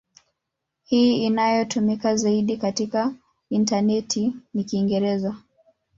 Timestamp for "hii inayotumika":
0.83-2.15